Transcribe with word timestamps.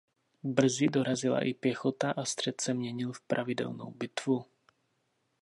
Brzy 0.43 0.87
dorazila 0.89 1.41
i 1.43 1.53
pěchota 1.53 2.11
a 2.11 2.25
střet 2.25 2.61
se 2.61 2.73
měnil 2.73 3.11
v 3.11 3.21
pravidelnou 3.21 3.91
bitvu. 3.91 4.45